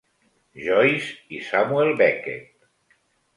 Joyce 0.67 1.11
i 1.35 1.43
Samuel 1.49 1.93
Beckett. 2.01 2.67